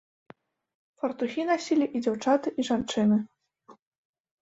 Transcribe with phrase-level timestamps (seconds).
[1.03, 3.25] Фартухі насілі і дзяўчаты, і жанчыны.